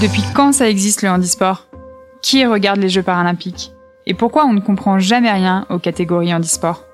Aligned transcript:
Depuis 0.00 0.22
quand 0.34 0.52
ça 0.52 0.68
existe 0.68 1.00
le 1.00 1.08
handisport? 1.08 1.68
Qui 2.20 2.44
regarde 2.44 2.78
les 2.80 2.90
Jeux 2.90 3.02
paralympiques? 3.02 3.72
Et 4.04 4.12
pourquoi 4.12 4.44
on 4.44 4.52
ne 4.52 4.60
comprend 4.60 4.98
jamais 4.98 5.32
rien 5.32 5.64
aux 5.70 5.78
catégories 5.78 6.34
handisport? 6.34 6.84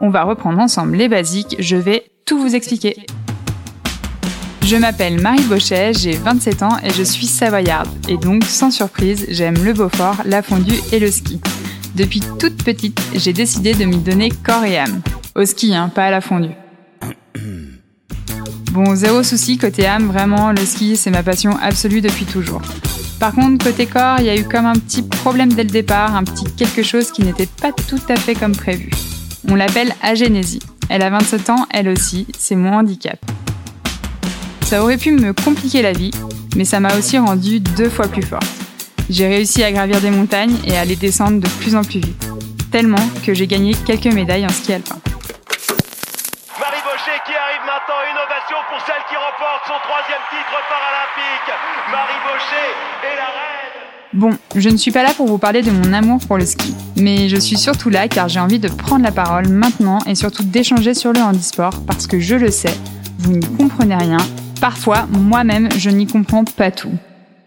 On 0.00 0.08
va 0.08 0.22
reprendre 0.22 0.58
ensemble 0.58 0.96
les 0.96 1.10
basiques, 1.10 1.56
je 1.58 1.76
vais 1.76 2.10
tout 2.24 2.38
vous 2.38 2.54
expliquer. 2.54 2.96
Je 4.62 4.76
m'appelle 4.76 5.20
Marie 5.20 5.44
Bauchet, 5.44 5.92
j'ai 5.92 6.12
27 6.12 6.62
ans 6.62 6.78
et 6.82 6.90
je 6.90 7.02
suis 7.02 7.26
savoyarde. 7.26 7.88
Et 8.08 8.16
donc, 8.16 8.44
sans 8.44 8.70
surprise, 8.70 9.26
j'aime 9.28 9.62
le 9.62 9.74
Beaufort, 9.74 10.16
la 10.24 10.40
fondue 10.42 10.80
et 10.90 11.00
le 11.00 11.10
ski. 11.10 11.42
Depuis 11.96 12.22
toute 12.38 12.64
petite, 12.64 12.98
j'ai 13.14 13.34
décidé 13.34 13.74
de 13.74 13.84
m'y 13.84 13.98
donner 13.98 14.30
corps 14.30 14.64
et 14.64 14.78
âme. 14.78 15.02
Au 15.34 15.44
ski, 15.44 15.74
hein, 15.74 15.90
pas 15.94 16.06
à 16.06 16.10
la 16.10 16.22
fondue. 16.22 16.56
Bon, 18.80 18.94
zéro 18.94 19.24
souci 19.24 19.58
côté 19.58 19.88
âme, 19.88 20.06
vraiment, 20.06 20.52
le 20.52 20.64
ski, 20.64 20.96
c'est 20.96 21.10
ma 21.10 21.24
passion 21.24 21.58
absolue 21.60 22.00
depuis 22.00 22.26
toujours. 22.26 22.62
Par 23.18 23.32
contre, 23.32 23.64
côté 23.64 23.86
corps, 23.86 24.20
il 24.20 24.26
y 24.26 24.28
a 24.28 24.36
eu 24.36 24.44
comme 24.44 24.66
un 24.66 24.74
petit 24.74 25.02
problème 25.02 25.52
dès 25.52 25.64
le 25.64 25.70
départ, 25.70 26.14
un 26.14 26.22
petit 26.22 26.44
quelque 26.56 26.84
chose 26.84 27.10
qui 27.10 27.24
n'était 27.24 27.48
pas 27.60 27.72
tout 27.72 27.98
à 28.08 28.14
fait 28.14 28.36
comme 28.36 28.54
prévu. 28.54 28.88
On 29.48 29.56
l'appelle 29.56 29.92
agénésie. 30.00 30.60
Elle 30.88 31.02
a 31.02 31.10
27 31.10 31.50
ans, 31.50 31.66
elle 31.70 31.88
aussi, 31.88 32.28
c'est 32.38 32.54
mon 32.54 32.72
handicap. 32.72 33.18
Ça 34.62 34.80
aurait 34.80 34.96
pu 34.96 35.10
me 35.10 35.32
compliquer 35.32 35.82
la 35.82 35.92
vie, 35.92 36.12
mais 36.54 36.64
ça 36.64 36.78
m'a 36.78 36.96
aussi 36.96 37.18
rendue 37.18 37.58
deux 37.58 37.90
fois 37.90 38.06
plus 38.06 38.22
forte. 38.22 38.46
J'ai 39.10 39.26
réussi 39.26 39.64
à 39.64 39.72
gravir 39.72 40.00
des 40.00 40.12
montagnes 40.12 40.54
et 40.64 40.76
à 40.76 40.84
les 40.84 40.94
descendre 40.94 41.40
de 41.40 41.48
plus 41.48 41.74
en 41.74 41.82
plus 41.82 41.98
vite. 41.98 42.28
Tellement 42.70 43.08
que 43.26 43.34
j'ai 43.34 43.48
gagné 43.48 43.74
quelques 43.74 44.14
médailles 44.14 44.46
en 44.46 44.50
ski 44.50 44.74
alpin. 44.74 45.00
Qui 47.08 47.32
arrive 47.32 47.64
maintenant, 47.64 47.94
pour 48.70 48.80
celle 48.86 49.02
qui 49.08 49.16
remporte 49.16 49.64
son 49.66 49.80
troisième 49.82 50.20
titre 50.28 50.56
paralympique. 50.68 51.50
Marie 51.90 52.20
Baucher 52.22 52.68
est 53.02 53.16
la 53.16 53.24
reine. 53.24 53.78
Bon, 54.12 54.38
je 54.54 54.68
ne 54.68 54.76
suis 54.76 54.90
pas 54.90 55.02
là 55.02 55.14
pour 55.14 55.26
vous 55.26 55.38
parler 55.38 55.62
de 55.62 55.70
mon 55.70 55.94
amour 55.94 56.20
pour 56.26 56.36
le 56.36 56.44
ski, 56.44 56.74
mais 56.96 57.30
je 57.30 57.36
suis 57.36 57.56
surtout 57.56 57.88
là 57.88 58.08
car 58.08 58.28
j'ai 58.28 58.40
envie 58.40 58.58
de 58.58 58.68
prendre 58.68 59.04
la 59.04 59.10
parole 59.10 59.48
maintenant 59.48 60.00
et 60.06 60.14
surtout 60.14 60.42
d'échanger 60.42 60.92
sur 60.92 61.14
le 61.14 61.20
handisport 61.20 61.80
parce 61.86 62.06
que 62.06 62.20
je 62.20 62.34
le 62.34 62.50
sais, 62.50 62.74
vous 63.20 63.32
n'y 63.32 63.56
comprenez 63.56 63.96
rien. 63.96 64.18
Parfois, 64.60 65.06
moi-même, 65.10 65.70
je 65.78 65.88
n'y 65.88 66.06
comprends 66.06 66.44
pas 66.44 66.70
tout. 66.70 66.92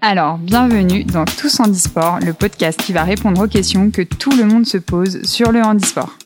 Alors, 0.02 0.40
bienvenue 0.40 1.03
dans 1.03 1.25
Tous 1.25 1.59
Handisport, 1.59 2.20
le 2.20 2.34
podcast 2.34 2.81
qui 2.81 2.94
va 2.94 3.03
répondre 3.03 3.44
aux 3.44 3.48
questions 3.48 3.92
que 3.92 4.02
tout 4.02 4.31
le 4.31 4.44
monde 4.44 4.66
se 4.66 4.80
pose 4.80 5.22
sur 5.23 5.52
le 5.52 5.62
handisport. 5.62 6.18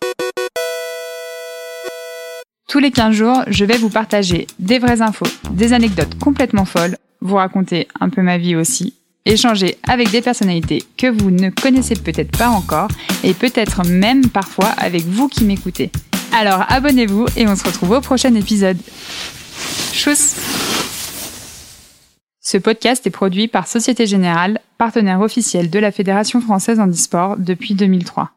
Tous 2.76 2.82
les 2.82 2.92
15 2.92 3.16
jours, 3.16 3.42
je 3.48 3.64
vais 3.64 3.78
vous 3.78 3.88
partager 3.88 4.48
des 4.60 4.80
vraies 4.80 5.02
infos, 5.02 5.26
des 5.50 5.72
anecdotes 5.72 6.20
complètement 6.20 6.66
folles, 6.66 6.98
vous 7.22 7.36
raconter 7.36 7.88
un 8.02 8.10
peu 8.10 8.22
ma 8.22 8.38
vie 8.38 8.58
aussi, 8.58 8.96
échanger 9.24 9.78
avec 9.88 10.12
des 10.12 10.22
personnalités 10.22 10.84
que 10.98 11.08
vous 11.08 11.32
ne 11.32 11.52
connaissez 11.52 11.96
peut-être 11.96 12.38
pas 12.38 12.50
encore 12.50 12.90
et 13.24 13.34
peut-être 13.34 13.86
même 13.86 14.28
parfois 14.28 14.68
avec 14.78 15.04
vous 15.04 15.30
qui 15.30 15.46
m'écoutez. 15.46 15.90
Alors 16.34 16.66
abonnez-vous 16.68 17.28
et 17.38 17.48
on 17.48 17.56
se 17.56 17.64
retrouve 17.64 17.92
au 17.92 18.02
prochain 18.02 18.36
épisode. 18.36 18.78
Tchuss 19.94 20.36
Ce 22.42 22.58
podcast 22.58 23.08
est 23.08 23.10
produit 23.10 23.48
par 23.48 23.68
Société 23.68 24.06
Générale, 24.06 24.60
partenaire 24.78 25.22
officiel 25.22 25.70
de 25.70 25.80
la 25.80 25.94
Fédération 25.94 26.42
française 26.42 26.82
handisport 26.82 27.38
depuis 27.38 27.74
2003. 27.74 28.32